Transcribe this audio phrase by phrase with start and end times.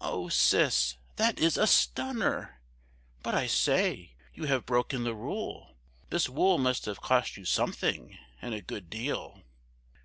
[0.00, 2.60] "Oh, Sis, that is a stunner!
[3.24, 4.12] But, I say!
[4.32, 5.74] you have broken the rule.
[6.10, 9.42] This wool must have cost you something, and a good deal."